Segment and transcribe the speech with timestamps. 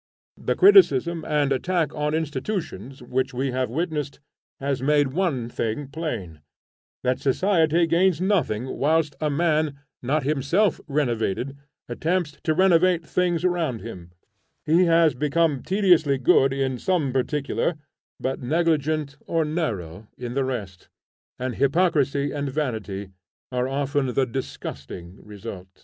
[0.37, 4.19] The criticism and attack on institutions, which we have witnessed,
[4.59, 6.41] has made one thing plain,
[7.03, 11.55] that society gains nothing whilst a man, not himself renovated,
[11.87, 14.09] attempts to renovate things around him:
[14.65, 17.75] he has become tediously good in some particular
[18.19, 20.89] but negligent or narrow in the rest;
[21.37, 23.11] and hypocrisy and vanity
[23.51, 25.79] are often the disgusting result.